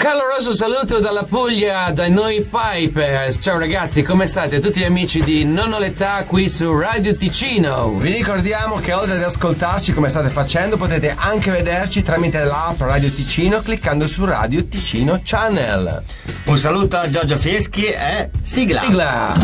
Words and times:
caloroso 0.00 0.54
saluto 0.54 0.98
dalla 0.98 1.24
Puglia, 1.24 1.90
da 1.90 2.08
noi 2.08 2.42
Pipers. 2.42 3.36
Ciao 3.38 3.58
ragazzi, 3.58 4.02
come 4.02 4.24
state? 4.24 4.58
Tutti 4.58 4.80
gli 4.80 4.84
amici 4.84 5.22
di 5.22 5.44
Non 5.44 5.74
ho 5.74 5.78
l'età 5.78 6.24
qui 6.24 6.48
su 6.48 6.74
Radio 6.74 7.14
Ticino. 7.14 7.98
Vi 7.98 8.10
ricordiamo 8.10 8.76
che 8.76 8.94
oltre 8.94 9.16
ad 9.16 9.22
ascoltarci 9.22 9.92
come 9.92 10.08
state 10.08 10.30
facendo, 10.30 10.78
potete 10.78 11.14
anche 11.14 11.50
vederci 11.50 12.00
tramite 12.00 12.42
l'app 12.44 12.80
Radio 12.80 13.12
Ticino 13.12 13.60
cliccando 13.60 14.06
su 14.08 14.24
Radio 14.24 14.64
Ticino 14.64 15.20
Channel. 15.22 16.02
Un 16.46 16.56
saluto 16.56 16.96
a 16.96 17.10
Giorgio 17.10 17.36
Fieschi 17.36 17.84
e 17.84 18.30
sigla. 18.40 18.80
Sigla. 18.80 19.34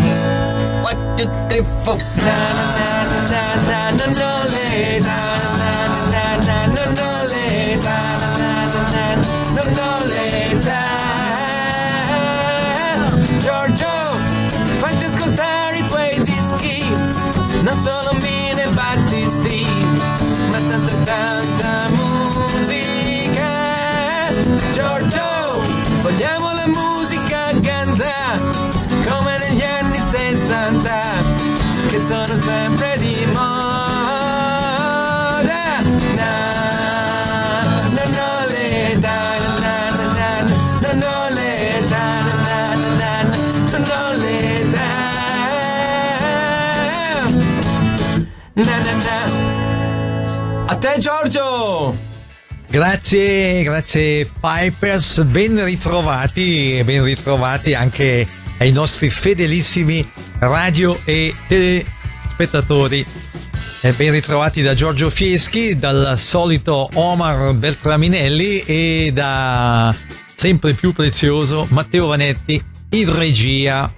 One, 0.82 1.14
two, 1.16 1.30
three, 1.49 1.64
four. 1.82 1.96
Na, 2.14 2.25
na, 2.25 2.75
na, 2.75 3.29
na, 3.29 3.54
na, 3.61 3.91
na, 3.91 4.07
na, 4.07 4.36
Giorgio! 50.98 51.97
Grazie, 52.69 53.62
grazie 53.62 54.30
Pipers, 54.41 55.22
ben 55.22 55.64
ritrovati, 55.64 56.83
ben 56.84 57.05
ritrovati 57.05 57.75
anche 57.75 58.27
ai 58.58 58.72
nostri 58.72 59.08
fedelissimi 59.08 60.06
radio 60.38 60.98
e 61.05 61.34
telespettatori. 61.47 63.06
E 63.80 63.92
ben 63.92 64.11
ritrovati 64.12 64.62
da 64.62 64.75
Giorgio 64.75 65.11
Fieschi, 65.11 65.77
dal 65.77 66.19
solito 66.19 66.88
Omar 66.94 67.55
Beltraminelli 67.55 68.64
e 68.64 69.10
da 69.12 69.94
sempre 70.34 70.72
più 70.72 70.92
prezioso 70.92 71.66
Matteo 71.70 72.08
Vanetti 72.08 72.62
in 72.91 73.16
regia. 73.16 73.92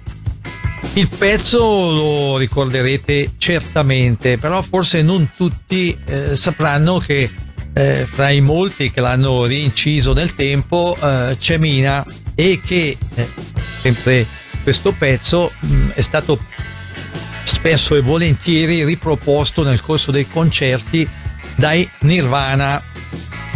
Il 0.99 1.07
pezzo 1.07 1.59
lo 1.59 2.35
ricorderete 2.35 3.35
certamente, 3.37 4.37
però 4.37 4.61
forse 4.61 5.01
non 5.01 5.29
tutti 5.33 5.97
eh, 6.05 6.35
sapranno 6.35 6.97
che 6.97 7.31
eh, 7.73 8.05
fra 8.05 8.31
i 8.31 8.41
molti 8.41 8.91
che 8.91 8.99
l'hanno 8.99 9.45
rinciso 9.45 10.11
nel 10.11 10.35
tempo 10.35 10.97
eh, 11.01 11.37
c'è 11.39 11.55
Mina 11.55 12.05
e 12.35 12.59
che 12.61 12.97
eh, 13.15 13.29
sempre 13.79 14.27
questo 14.61 14.91
pezzo 14.91 15.53
mh, 15.57 15.91
è 15.93 16.01
stato 16.01 16.37
spesso 17.45 17.95
e 17.95 18.01
volentieri 18.01 18.83
riproposto 18.83 19.63
nel 19.63 19.79
corso 19.79 20.11
dei 20.11 20.27
concerti 20.27 21.07
dai 21.55 21.89
Nirvana. 21.99 22.83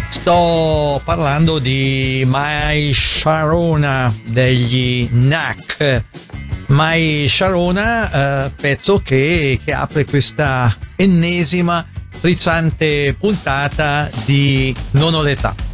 Sto 0.07 1.01
parlando 1.03 1.59
di 1.59 2.23
My 2.25 2.93
Sharona 2.93 4.15
degli 4.27 5.09
Knack. 5.09 6.05
My 6.67 7.27
Sharona, 7.27 8.45
eh, 8.45 8.51
pezzo 8.59 9.01
che, 9.01 9.59
che 9.63 9.73
apre 9.73 10.05
questa 10.05 10.75
ennesima 10.95 11.85
frizzante 12.09 13.15
puntata 13.19 14.09
di 14.25 14.73
Non 14.91 15.13
ho 15.13 15.21
l'età. 15.21 15.72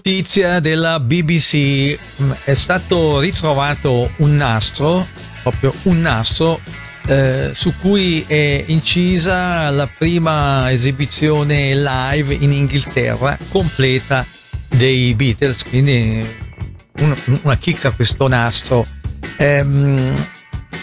Notizia 0.00 0.60
della 0.60 1.00
BBC, 1.00 1.98
Mm, 2.20 2.30
è 2.44 2.52
stato 2.54 3.18
ritrovato 3.18 4.10
un 4.16 4.36
nastro, 4.36 5.06
proprio 5.42 5.72
un 5.84 6.00
nastro, 6.00 6.60
eh, 7.06 7.52
su 7.54 7.72
cui 7.80 8.22
è 8.26 8.64
incisa 8.66 9.70
la 9.70 9.86
prima 9.86 10.70
esibizione 10.70 11.74
live 11.74 12.34
in 12.34 12.52
Inghilterra 12.52 13.38
completa 13.48 14.24
dei 14.68 15.14
Beatles, 15.14 15.62
quindi 15.64 16.24
un- 16.98 17.16
una 17.42 17.56
chicca 17.56 17.90
questo 17.90 18.28
nastro. 18.28 18.86
Ehm, 19.38 20.12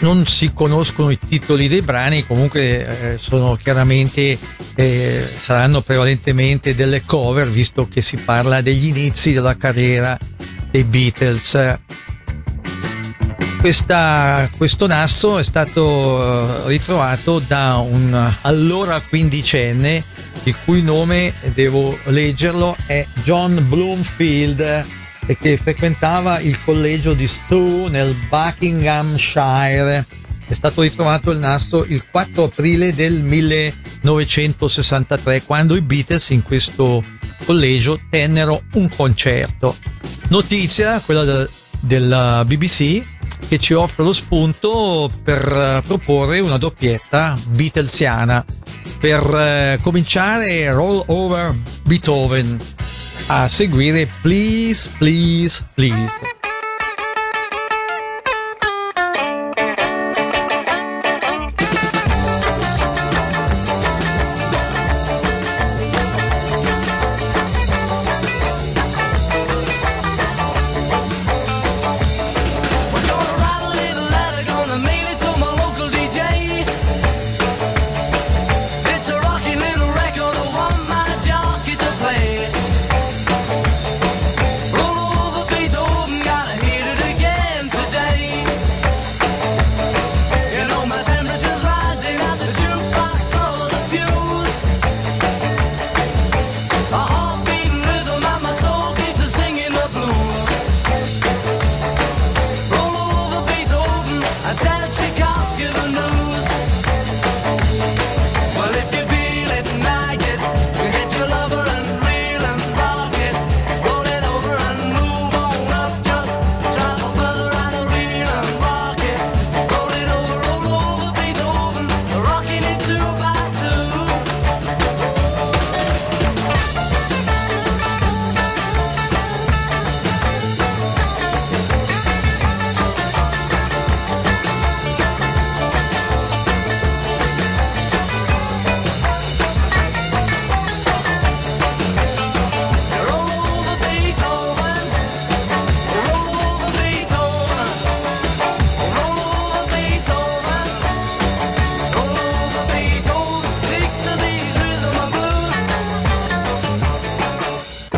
non 0.04 0.26
si 0.26 0.52
conoscono 0.52 1.08
i 1.08 1.18
titoli 1.18 1.66
dei 1.66 1.80
brani, 1.80 2.26
comunque 2.26 3.14
eh, 3.14 3.18
sono 3.18 3.56
chiaramente, 3.56 4.38
eh, 4.74 5.26
saranno 5.40 5.80
prevalentemente 5.80 6.74
delle 6.74 7.00
cover, 7.06 7.48
visto 7.48 7.88
che 7.88 8.02
si 8.02 8.18
parla 8.18 8.60
degli 8.60 8.88
inizi 8.88 9.32
della 9.32 9.56
carriera 9.56 10.18
dei 10.70 10.84
Beatles. 10.84 11.78
Questa- 13.58 14.50
questo 14.58 14.86
nastro 14.86 15.38
è 15.38 15.42
stato 15.42 16.66
eh, 16.66 16.68
ritrovato 16.68 17.38
da 17.38 17.76
un 17.76 18.34
allora 18.42 19.00
quindicenne, 19.00 20.04
il 20.42 20.54
cui 20.66 20.82
nome, 20.82 21.32
devo 21.54 21.98
leggerlo, 22.04 22.76
è 22.84 23.06
John 23.22 23.64
Bloomfield 23.70 24.84
e 25.26 25.36
che 25.38 25.56
frequentava 25.56 26.38
il 26.40 26.62
collegio 26.62 27.14
di 27.14 27.26
Stowe 27.26 27.88
nel 27.90 28.14
Buckinghamshire. 28.28 30.04
È 30.46 30.52
stato 30.52 30.82
ritrovato 30.82 31.30
il 31.30 31.38
nastro 31.38 31.84
il 31.84 32.04
4 32.10 32.44
aprile 32.44 32.94
del 32.94 33.22
1963, 33.22 35.42
quando 35.44 35.74
i 35.76 35.80
Beatles 35.80 36.28
in 36.30 36.42
questo 36.42 37.02
collegio 37.44 37.98
tennero 38.10 38.64
un 38.74 38.88
concerto. 38.94 39.74
Notizia, 40.28 41.00
quella 41.00 41.24
del- 41.24 41.48
della 41.80 42.44
BBC, 42.44 43.02
che 43.48 43.58
ci 43.58 43.72
offre 43.74 44.04
lo 44.04 44.12
spunto 44.12 45.10
per 45.22 45.42
eh, 45.46 45.82
proporre 45.86 46.40
una 46.40 46.58
doppietta 46.58 47.38
Beatlesiana. 47.48 48.44
Per 48.98 49.22
eh, 49.22 49.78
cominciare, 49.82 50.70
Roll 50.72 51.02
Over 51.06 51.54
Beethoven 51.82 52.58
a 53.28 53.48
seguire 53.48 54.08
Please, 54.22 54.88
Please, 54.98 55.62
Please. 55.74 56.33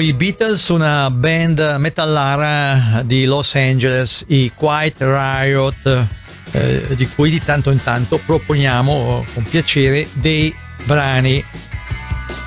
i 0.00 0.12
Beatles, 0.12 0.68
una 0.68 1.10
band 1.10 1.76
metallara 1.78 3.02
di 3.04 3.24
Los 3.24 3.54
Angeles, 3.54 4.24
i 4.28 4.52
Quiet 4.54 4.96
Riot, 4.98 6.06
eh, 6.52 6.86
di 6.90 7.08
cui 7.08 7.30
di 7.30 7.42
tanto 7.42 7.70
in 7.70 7.82
tanto 7.82 8.20
proponiamo 8.24 8.92
oh, 8.92 9.24
con 9.32 9.42
piacere 9.44 10.08
dei 10.12 10.54
brani. 10.84 11.44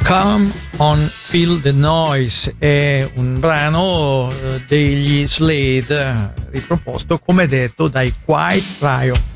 Come 0.03 0.51
on 0.77 1.10
Feel 1.12 1.62
the 1.62 1.72
Noise 1.72 2.55
è 2.58 3.10
un 3.15 3.39
brano 3.39 4.31
eh, 4.31 4.63
degli 4.67 5.27
Slade 5.27 6.34
riproposto, 6.51 7.20
come 7.20 7.48
detto, 7.48 7.88
dai 7.88 8.13
Quiet 8.24 8.63
Riot. 8.79 9.31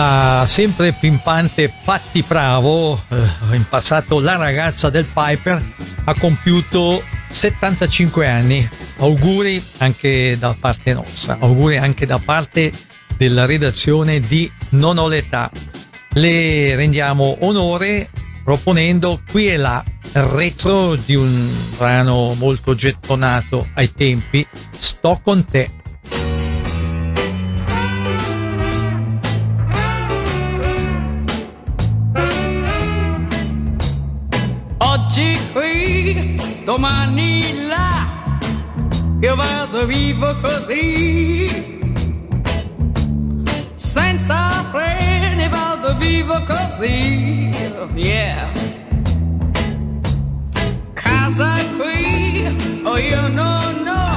la 0.00 0.44
sempre 0.46 0.92
pimpante 0.92 1.70
Patti 1.84 2.24
Bravo, 2.26 3.02
eh, 3.08 3.54
in 3.54 3.66
passato 3.68 4.18
la 4.18 4.36
ragazza 4.36 4.88
del 4.88 5.04
Piper, 5.04 5.62
ha 6.04 6.14
compiuto 6.14 7.02
75 7.28 8.26
anni. 8.26 8.68
Auguri 8.98 9.62
anche 9.78 10.36
da 10.38 10.56
parte 10.58 10.94
nostra, 10.94 11.36
auguri 11.40 11.76
anche 11.76 12.06
da 12.06 12.18
parte 12.18 12.72
della 13.18 13.44
redazione 13.44 14.20
di 14.20 14.50
Non 14.70 14.96
ho 14.96 15.06
l'età. 15.06 15.50
Le 16.12 16.74
rendiamo 16.76 17.36
onore 17.40 18.08
proponendo 18.42 19.20
qui 19.30 19.48
e 19.48 19.58
là 19.58 19.84
il 20.14 20.22
retro 20.22 20.96
di 20.96 21.14
un 21.14 21.50
brano 21.76 22.34
molto 22.38 22.74
gettonato 22.74 23.68
ai 23.74 23.92
tempi, 23.92 24.46
Sto 24.78 25.20
con 25.22 25.44
te 25.44 25.79
domani 36.70 37.66
là 37.66 37.90
io 39.20 39.34
vado 39.34 39.86
vivo 39.86 40.36
così. 40.40 41.48
Senza 43.74 44.38
freni 44.70 45.48
vado 45.48 45.96
vivo 45.98 46.40
così. 46.44 47.50
Oh, 47.76 47.88
yeah. 47.96 48.52
Casa 50.94 51.56
qui 51.76 52.46
o 52.84 52.90
oh 52.90 52.98
io 52.98 53.28
non 53.28 53.88
ho 53.88 54.10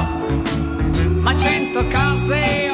ma 1.23 1.35
cento 1.35 1.87
case 1.87 2.69
ho 2.69 2.72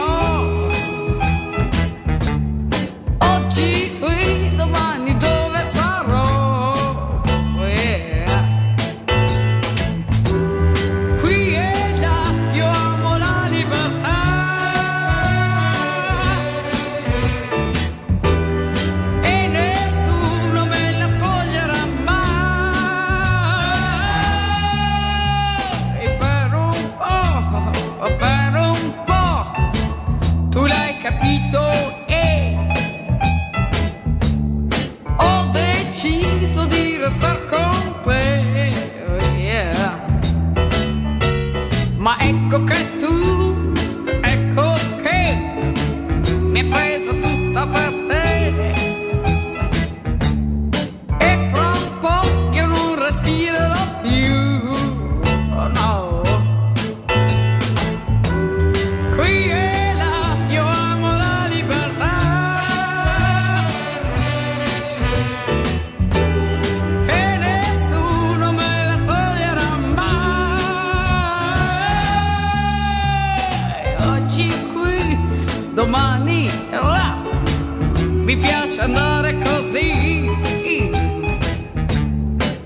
andare 78.89 79.38
così. 79.43 80.30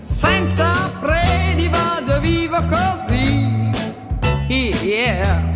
Senza 0.01 0.91
freni 0.99 1.67
vado 1.69 2.19
vivo 2.19 2.63
così. 2.65 3.71
Yeah. 4.47 5.51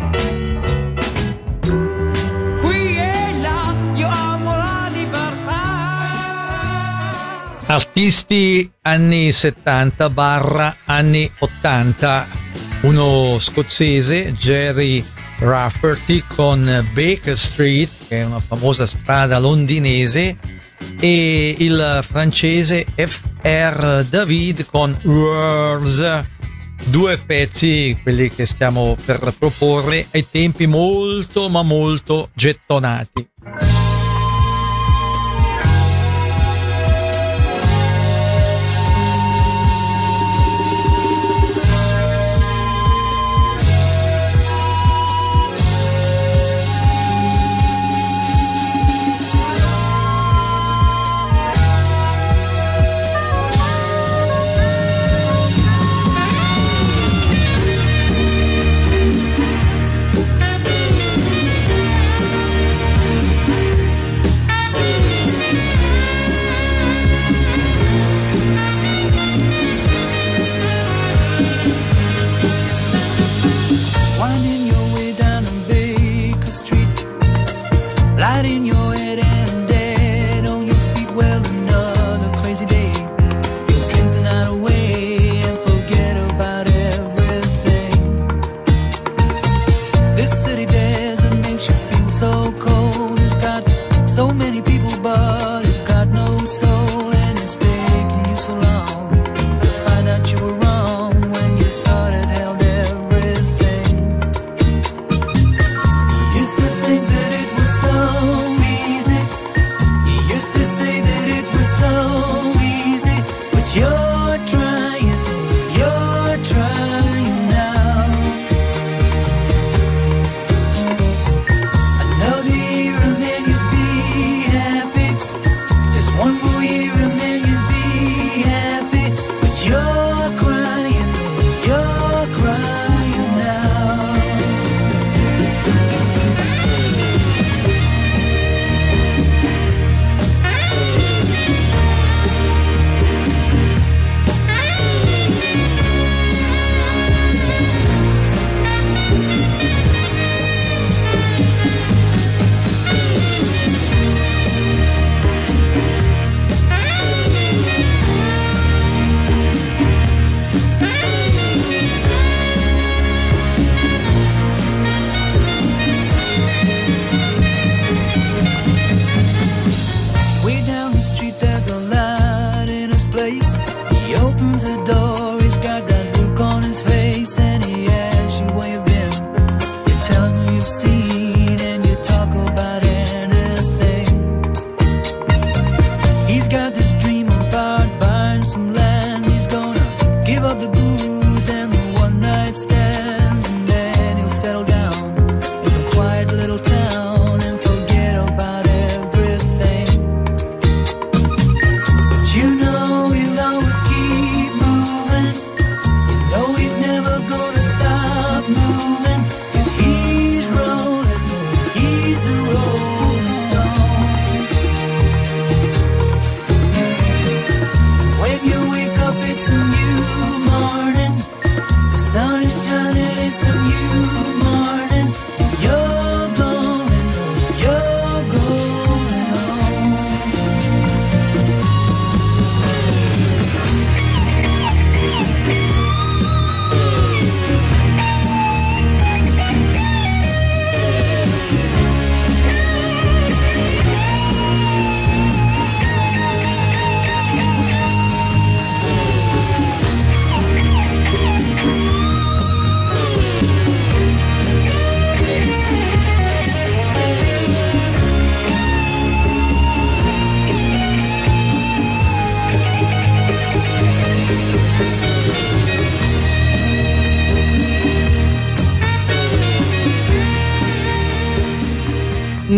Artisti 7.70 8.70
anni 8.80 9.30
70 9.30 10.08
barra 10.08 10.74
anni 10.86 11.30
80, 11.38 12.26
uno 12.82 13.36
scozzese, 13.38 14.32
Jerry 14.32 15.04
Rafferty, 15.40 16.24
con 16.26 16.64
Baker 16.94 17.36
Street, 17.36 17.90
che 18.08 18.20
è 18.20 18.24
una 18.24 18.40
famosa 18.40 18.86
strada 18.86 19.38
londinese, 19.38 20.38
e 21.00 21.56
il 21.58 22.00
francese 22.02 22.86
FR 22.94 24.04
David 24.08 24.66
con 24.66 24.98
Words. 25.04 26.22
Due 26.84 27.18
pezzi, 27.18 27.98
quelli 28.02 28.30
che 28.30 28.46
stiamo 28.46 28.96
per 29.04 29.34
proporre, 29.38 30.06
ai 30.12 30.26
tempi 30.30 30.66
molto 30.66 31.48
ma 31.48 31.62
molto 31.62 32.30
gettonati. 32.34 33.28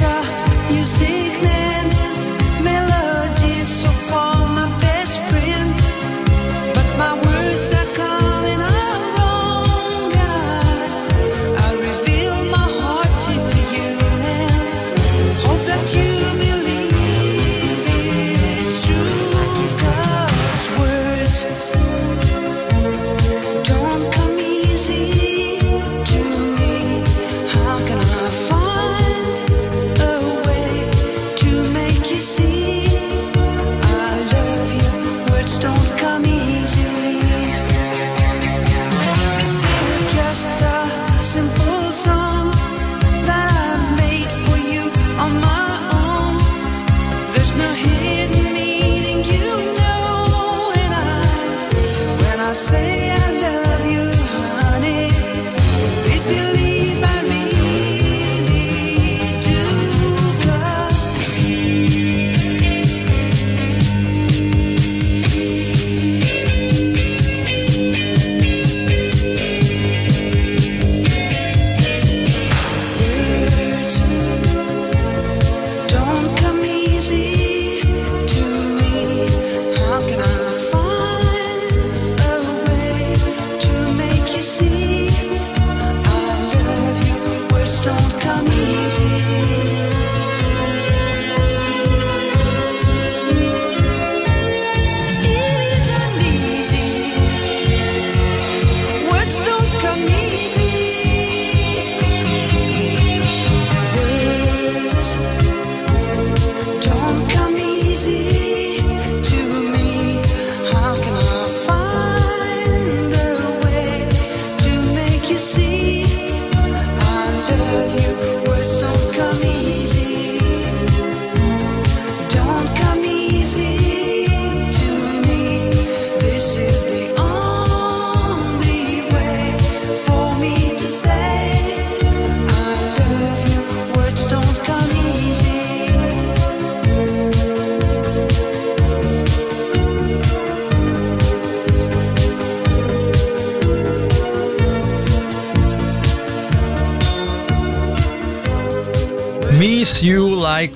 water 0.00 0.72
you 0.72 0.84
see 0.84 1.29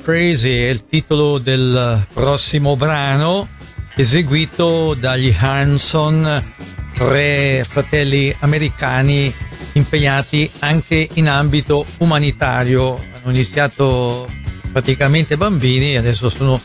Crazy 0.05 0.51
è 0.51 0.69
il 0.69 0.87
titolo 0.87 1.39
del 1.39 2.07
prossimo 2.13 2.77
brano 2.77 3.49
eseguito 3.95 4.93
dagli 4.93 5.35
Hanson, 5.35 6.45
tre 6.93 7.65
fratelli 7.67 8.35
americani 8.41 9.33
impegnati 9.73 10.51
anche 10.59 11.09
in 11.15 11.27
ambito 11.27 11.87
umanitario. 12.01 12.97
Hanno 12.97 13.31
iniziato 13.31 14.29
praticamente 14.71 15.39
bambini 15.39 15.95
e 15.95 15.97
adesso 15.97 16.29
sono 16.29 16.61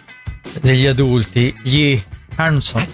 degli 0.60 0.86
adulti, 0.86 1.56
gli 1.63 1.97
Hanson. 2.36 2.86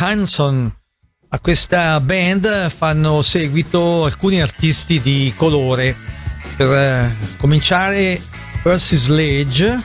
Hanson. 0.00 0.72
A 1.30 1.40
questa 1.40 1.98
band 2.00 2.70
fanno 2.70 3.20
seguito 3.22 4.04
alcuni 4.04 4.40
artisti 4.40 5.00
di 5.00 5.32
colore. 5.36 5.96
Per 6.56 6.70
eh, 6.72 7.16
cominciare, 7.36 8.20
Percy 8.62 8.96
Sledge 8.96 9.82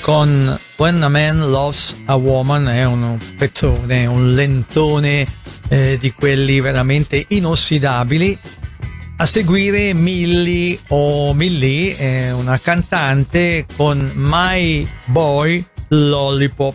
con 0.00 0.58
When 0.76 1.02
a 1.02 1.08
Man 1.08 1.38
Loves 1.50 1.96
a 2.06 2.16
Woman 2.16 2.68
è 2.68 2.84
un 2.84 3.16
pezzone, 3.36 4.06
un 4.06 4.34
lentone 4.34 5.26
eh, 5.68 5.98
di 6.00 6.12
quelli 6.12 6.60
veramente 6.60 7.24
inossidabili. 7.28 8.36
A 9.18 9.26
seguire 9.26 9.94
Millie 9.94 10.80
o 10.88 11.32
Millie, 11.32 11.96
è 11.96 12.32
una 12.32 12.58
cantante 12.58 13.66
con 13.76 14.10
My 14.16 14.88
Boy 15.06 15.64
Lollipop 15.88 16.74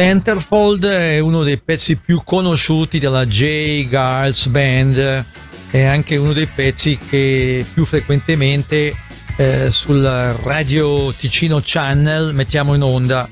Centerfold 0.00 0.86
è 0.86 1.18
uno 1.18 1.42
dei 1.42 1.60
pezzi 1.60 1.96
più 1.96 2.22
conosciuti 2.24 2.98
della 2.98 3.26
J. 3.26 3.86
Girls 3.86 4.46
Band, 4.46 5.24
è 5.68 5.82
anche 5.82 6.16
uno 6.16 6.32
dei 6.32 6.46
pezzi 6.46 6.98
che 6.98 7.66
più 7.70 7.84
frequentemente 7.84 8.96
eh, 9.36 9.70
sul 9.70 10.02
Radio 10.42 11.12
Ticino 11.12 11.60
Channel 11.62 12.32
mettiamo 12.32 12.72
in 12.72 12.80
onda. 12.80 13.28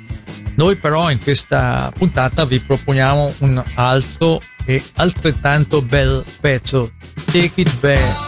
Noi 0.56 0.76
però 0.76 1.10
in 1.10 1.22
questa 1.22 1.90
puntata 1.96 2.44
vi 2.44 2.60
proponiamo 2.60 3.32
un 3.38 3.62
altro 3.76 4.38
e 4.66 4.82
altrettanto 4.96 5.80
bel 5.80 6.22
pezzo, 6.38 6.92
Take 7.32 7.62
It 7.62 7.80
Back. 7.80 8.27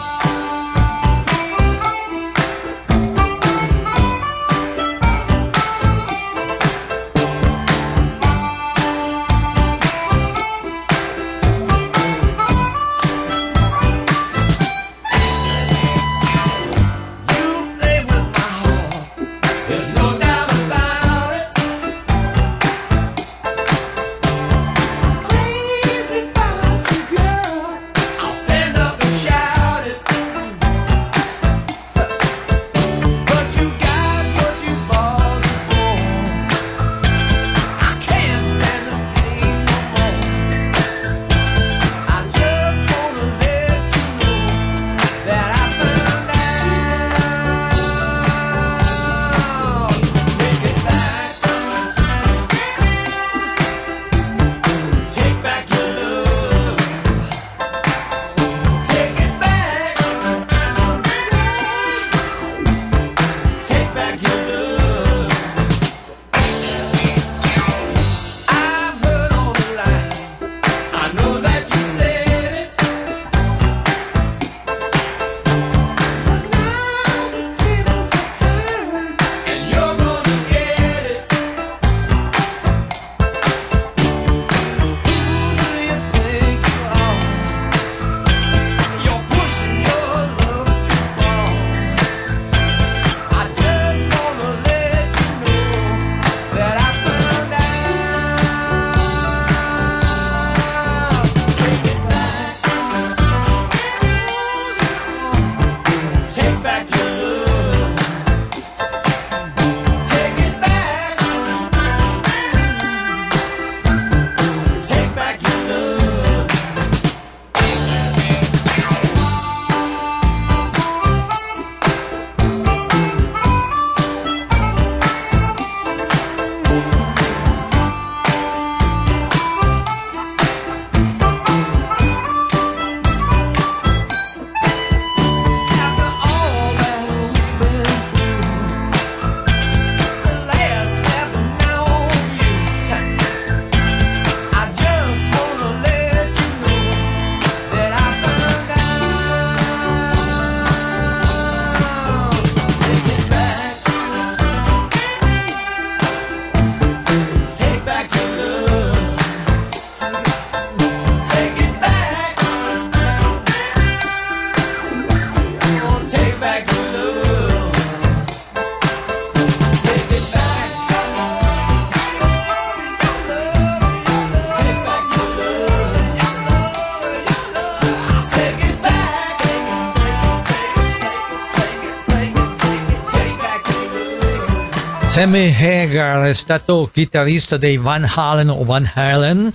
Sammy 185.21 185.53
Hagar 185.55 186.29
è 186.29 186.33
stato 186.33 186.89
chitarrista 186.91 187.57
dei 187.57 187.77
Van 187.77 188.09
Halen 188.11 188.49
o 188.49 188.63
Van 188.63 188.91
Halen 188.95 189.53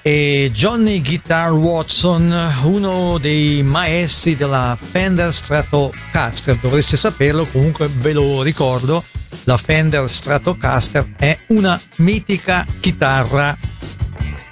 e 0.00 0.48
Johnny 0.54 1.02
Guitar 1.02 1.50
Watson, 1.50 2.32
uno 2.62 3.18
dei 3.18 3.64
maestri 3.64 4.36
della 4.36 4.78
Fender 4.80 5.34
Stratocaster, 5.34 6.56
dovreste 6.60 6.96
saperlo, 6.96 7.46
comunque 7.46 7.88
ve 7.88 8.12
lo 8.12 8.42
ricordo, 8.42 9.02
la 9.42 9.56
Fender 9.56 10.08
Stratocaster 10.08 11.14
è 11.16 11.36
una 11.48 11.80
mitica 11.96 12.64
chitarra. 12.78 13.58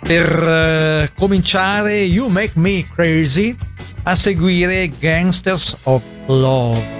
Per 0.01 1.09
uh, 1.13 1.17
cominciare 1.17 1.93
You 2.01 2.27
Make 2.27 2.55
Me 2.55 2.85
Crazy, 2.93 3.55
a 4.03 4.17
seguire 4.17 4.91
Gangsters 4.99 5.77
of 5.85 6.03
Love. 6.27 7.00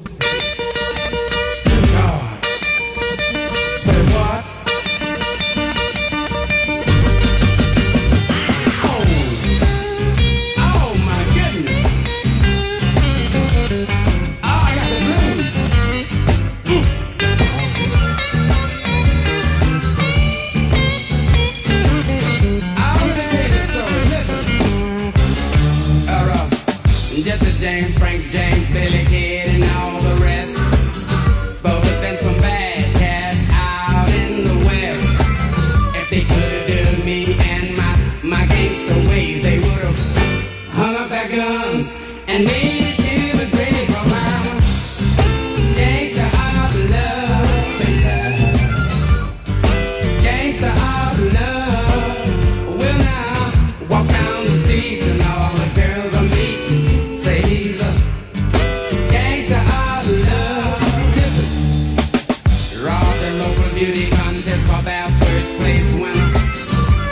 beauty 63.81 64.11
contest 64.11 64.63
for 64.67 64.79
that 64.83 65.09
first 65.25 65.55
place 65.57 65.91
winner. 65.95 66.29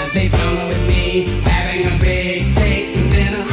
And 0.01 0.11
they 0.13 0.29
come 0.29 0.67
with 0.67 0.87
me 0.87 1.25
having 1.41 1.81
a 1.91 1.97
big 1.99 2.45
steak 2.45 2.95
and 2.95 3.09
dinner. 3.09 3.45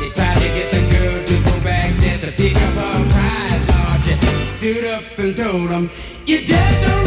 They 0.00 0.08
tried 0.16 0.40
to 0.40 0.48
get 0.56 0.72
the 0.72 0.82
girl 0.88 1.22
to 1.22 1.34
go 1.44 1.60
back 1.62 1.92
there 2.00 2.16
to 2.16 2.32
pick 2.32 2.56
up 2.56 2.72
her 2.80 2.98
prize. 3.12 3.62
Lord, 3.76 4.00
she 4.08 4.46
stood 4.56 4.84
up 4.86 5.04
and 5.18 5.36
told 5.36 5.68
them, 5.68 5.90
You 6.24 6.40
just 6.40 6.80
don't 6.80 7.03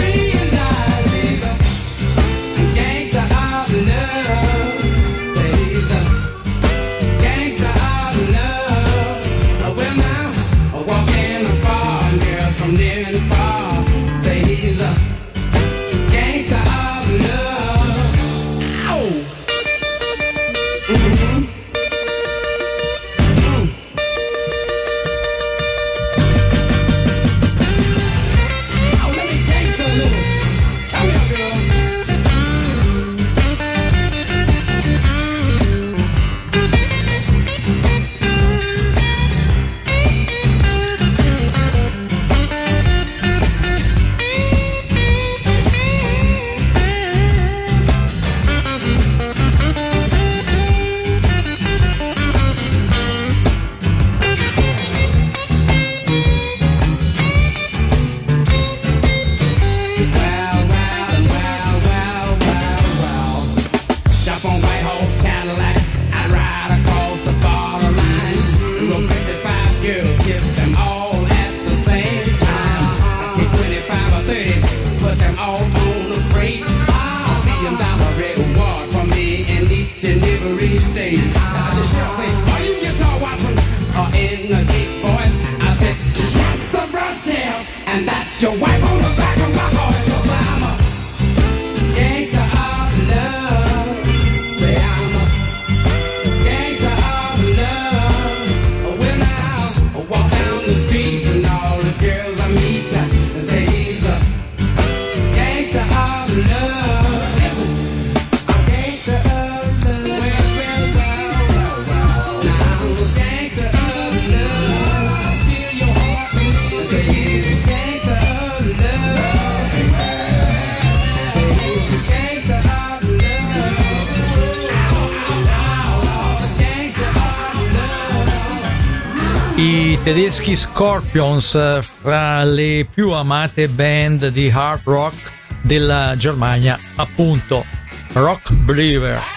tedeschi 130.14 130.55
Scorpions, 130.55 131.53
eh, 131.53 131.82
fra 131.82 132.41
le 132.45 132.88
più 132.89 133.12
amate 133.12 133.68
band 133.68 134.28
di 134.30 134.49
hard 134.49 134.80
rock 134.86 135.34
della 135.64 136.16
Germania, 136.16 136.80
appunto 136.95 137.66
Rock 138.14 138.53
Believer. 138.53 139.37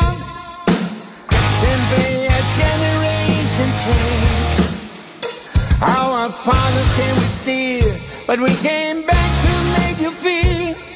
simply 1.61 2.25
a 2.25 2.41
generation 2.61 3.69
change. 3.85 4.61
Our 5.81 6.29
fathers 6.29 6.91
can 6.99 7.13
we 7.15 7.27
steal, 7.41 7.91
but 8.25 8.39
we 8.39 8.53
came 8.55 9.05
back 9.05 9.31
to 9.45 9.53
make 9.77 9.97
you 10.01 10.11
feel. 10.11 10.90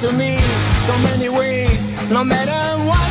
To 0.00 0.12
me 0.12 0.38
so 0.86 0.96
many 0.98 1.28
ways. 1.28 1.88
No 2.08 2.22
matter 2.22 2.84
what 2.84 3.07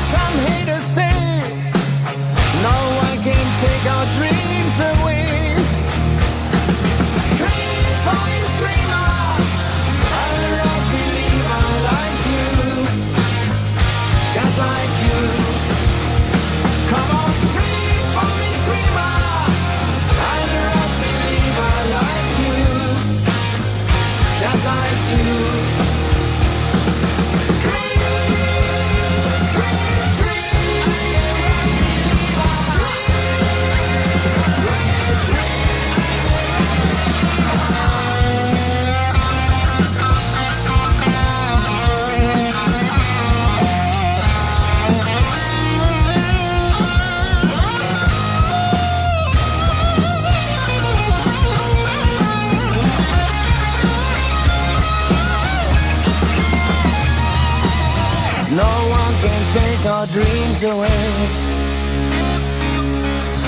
take 59.50 59.86
our 59.86 60.06
dreams 60.08 60.64
away. 60.64 60.88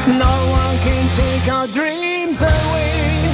No 0.08 0.36
one 0.52 0.78
can 0.80 1.06
take 1.16 1.52
our 1.52 1.68
dreams 1.68 2.42
away. 2.42 3.30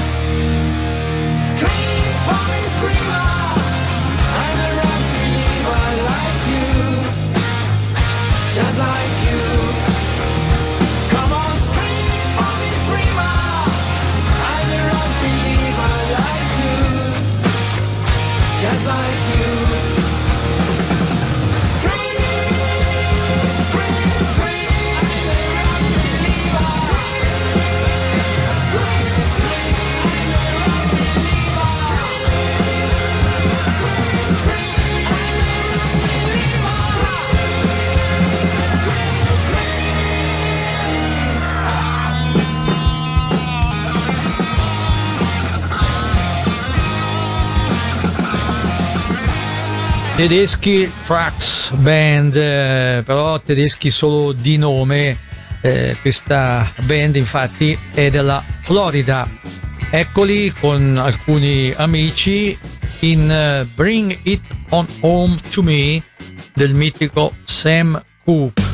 Scream 1.38 2.14
for 2.26 2.42
me, 2.52 2.62
screamer. 2.76 3.35
Tedeschi 50.28 50.92
Trucks 51.06 51.70
Band, 51.76 52.36
eh, 52.36 53.04
però 53.06 53.40
tedeschi 53.40 53.92
solo 53.92 54.32
di 54.32 54.58
nome. 54.58 55.20
Eh, 55.62 55.96
questa 56.02 56.68
band 56.82 57.16
infatti 57.16 57.78
è 57.94 58.10
della 58.10 58.44
Florida. 58.62 59.30
Eccoli 59.92 60.52
con 60.60 60.98
alcuni 60.98 61.72
amici 61.78 62.58
in 63.02 63.30
eh, 63.30 63.68
Bring 63.76 64.18
It 64.24 64.42
On 64.70 64.88
Home 65.02 65.38
to 65.52 65.62
Me 65.62 66.02
del 66.56 66.74
mitico 66.74 67.36
Sam 67.44 68.04
Cooke. 68.24 68.65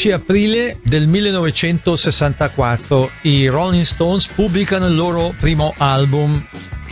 15 0.00 0.12
aprile 0.12 0.78
del 0.82 1.06
1964 1.08 3.10
i 3.22 3.48
Rolling 3.48 3.84
Stones 3.84 4.28
pubblicano 4.28 4.86
il 4.86 4.94
loro 4.94 5.34
primo 5.38 5.74
album. 5.76 6.42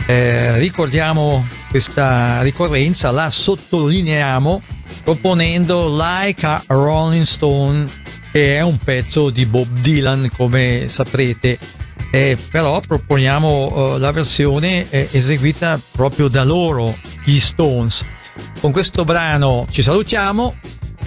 Eh, 0.05 0.59
ricordiamo 0.59 1.47
questa 1.71 2.43
ricorrenza, 2.43 3.09
la 3.09 3.31
sottolineiamo 3.31 4.61
proponendo 5.03 5.97
Like 5.97 6.45
a 6.45 6.63
Rolling 6.67 7.25
Stone, 7.25 7.87
che 8.31 8.57
è 8.57 8.61
un 8.61 8.77
pezzo 8.77 9.31
di 9.31 9.47
Bob 9.47 9.79
Dylan, 9.79 10.29
come 10.37 10.85
saprete. 10.87 11.57
Eh, 12.11 12.37
però 12.51 12.79
proponiamo 12.79 13.95
eh, 13.95 13.97
la 13.97 14.11
versione 14.11 14.87
eh, 14.91 15.09
eseguita 15.11 15.81
proprio 15.93 16.27
da 16.27 16.43
loro, 16.43 16.95
gli 17.23 17.39
Stones. 17.39 18.05
Con 18.59 18.71
questo 18.71 19.03
brano 19.03 19.65
ci 19.71 19.81
salutiamo, 19.81 20.55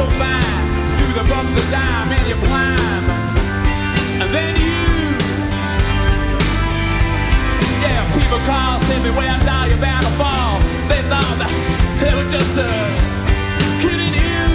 So 0.00 0.06
fine, 0.16 0.64
through 0.96 1.12
the 1.20 1.26
bumps 1.28 1.56
of 1.60 1.70
dime 1.70 2.08
and 2.16 2.26
you 2.28 2.36
climb, 2.48 3.04
and 4.22 4.30
then 4.32 4.56
you, 4.56 4.88
yeah, 7.84 8.00
people 8.16 8.38
cross 8.48 8.82
everywhere 8.96 9.36
now 9.44 9.66
you're 9.66 9.76
bound 9.76 10.04
to 10.06 10.12
fall. 10.20 10.56
They 10.88 11.02
thought 11.10 11.36
that 11.42 11.52
they 12.00 12.12
were 12.16 12.28
just 12.30 12.56
uh, 12.56 12.64
kidding 13.82 14.14
you. 14.24 14.48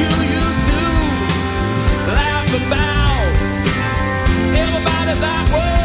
You 0.00 0.12
used 0.40 0.64
to 0.72 0.82
laugh 2.16 2.52
about 2.60 3.26
everybody 4.64 5.14
that 5.24 5.44
was 5.52 5.75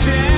down. 0.00 0.37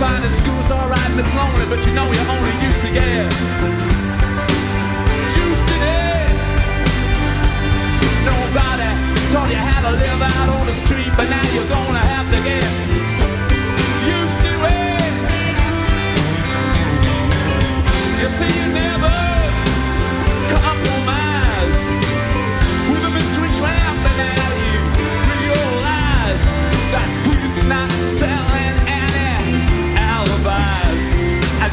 Yeah. 0.00 0.20
The 0.20 0.20
finest 0.20 0.38
schools, 0.38 0.70
alright, 0.70 1.16
Miss 1.16 1.34
Lonely, 1.34 1.66
but 1.66 1.84
you 1.86 1.92
know 1.92 2.06
you're 2.10 2.30
only 2.30 2.52
used 2.64 2.80
to 2.82 2.92
get 2.92 3.30
juiced 5.28 5.68
it. 5.68 6.30
Nobody 8.24 8.88
taught 9.32 9.50
you 9.50 9.56
how 9.56 9.90
to 9.90 9.96
live 9.96 10.22
out 10.22 10.48
on 10.60 10.66
the 10.66 10.72
street, 10.72 11.12
but 11.16 11.28
now 11.28 11.42
you're 11.52 11.68
gonna 11.68 11.98
have 11.98 12.28
to 12.30 12.40
get 12.42 12.64
used 14.08 14.40
to 14.40 14.52
it. 14.72 15.12
You 18.20 18.28
see, 18.28 18.52
you 18.58 18.66
never 18.72 19.16
compromise 20.48 21.82
with 22.88 23.04
a 23.04 23.10
mystery 23.10 23.50
trampling 23.52 24.20
at 24.20 24.54
you. 24.64 24.80
Realize 25.28 26.44
that 26.92 27.08
he's 27.26 27.56
not 27.68 27.90
selling 28.18 28.49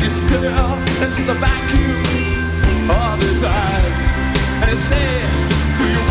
you 0.07 0.13
stare 0.13 0.51
into 1.03 1.21
the 1.23 1.33
vacuum 1.33 2.89
of 2.89 3.19
his 3.19 3.43
eyes, 3.43 4.01
and 4.63 4.77
said, 4.79 5.77
Do 5.77 5.83
you 5.83 6.06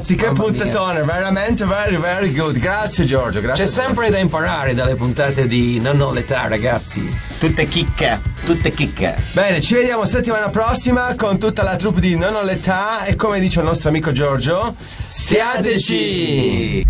ragazzi, 0.00 0.14
che 0.14 0.26
Mamma 0.26 0.38
mia. 0.38 0.50
puntatone, 0.50 1.02
veramente 1.02 1.64
very 1.64 1.96
very 1.96 2.34
good. 2.34 2.58
Grazie 2.58 3.04
Giorgio, 3.04 3.40
grazie. 3.40 3.64
C'è 3.64 3.70
sempre 3.70 4.10
da 4.10 4.18
imparare 4.18 4.74
dalle 4.74 4.94
puntate 4.94 5.46
di 5.46 5.78
Non 5.80 6.00
ho 6.00 6.12
l'età, 6.12 6.48
ragazzi. 6.48 7.28
Tutte 7.38 7.66
chicche, 7.66 8.20
tutte 8.44 8.72
chicche. 8.72 9.16
Bene, 9.32 9.60
ci 9.60 9.74
vediamo 9.74 10.04
settimana 10.04 10.48
prossima 10.48 11.14
con 11.16 11.38
tutta 11.38 11.62
la 11.62 11.76
troupe 11.76 12.00
di 12.00 12.16
Non 12.16 12.34
ho 12.34 12.42
l'età 12.42 13.04
e 13.04 13.16
come 13.16 13.40
dice 13.40 13.60
il 13.60 13.66
nostro 13.66 13.90
amico 13.90 14.12
Giorgio, 14.12 14.74
siateci! 15.06 16.89